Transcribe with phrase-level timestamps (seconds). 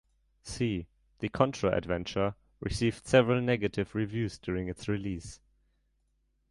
[0.41, 0.87] "C:
[1.19, 5.39] The Contra Adventure" received several negative reviews during its release.